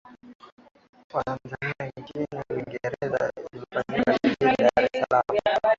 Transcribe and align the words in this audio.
wa 1.13 1.23
Tanzania 1.23 1.91
nchini 1.97 2.27
Uingereza 2.49 3.31
iliyofanyika 3.37 4.17
Jijini 4.23 4.55
Dar 4.57 4.89
es 4.93 5.03
Salaam 5.09 5.61